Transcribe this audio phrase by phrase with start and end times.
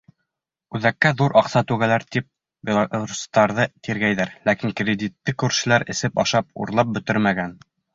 [0.77, 2.27] Үҙәккә ҙур аҡса түгәләр, тип
[2.71, 7.61] белорустарҙы тиргәйҙәр, ләкин кредитты күршеләр эсеп-ашап, урлап бөтөрмәгән.